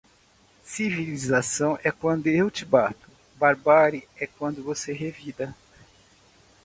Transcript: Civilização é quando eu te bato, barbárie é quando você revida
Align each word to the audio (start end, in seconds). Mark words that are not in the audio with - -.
Civilização 0.63 1.77
é 1.83 1.91
quando 1.91 2.25
eu 2.25 2.49
te 2.49 2.65
bato, 2.65 3.07
barbárie 3.35 4.07
é 4.19 4.25
quando 4.25 4.63
você 4.63 4.91
revida 4.91 5.55